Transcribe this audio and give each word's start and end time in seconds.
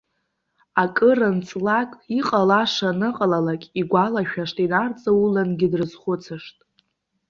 Акыр 0.81 1.19
анҵлак, 1.27 1.91
иҟалаша 2.19 2.89
аныҟалалак, 2.91 3.63
игәалашәашт, 3.79 4.57
инарҵаулангьы 4.63 5.67
дрызхәыцышт. 5.71 6.57